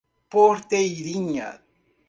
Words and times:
Porteirinha 0.31 1.49